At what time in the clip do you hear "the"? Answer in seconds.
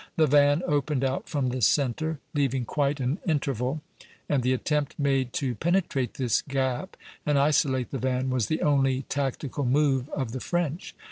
0.15-0.25, 1.49-1.61, 4.41-4.51, 7.91-7.99, 8.47-8.63, 10.31-10.39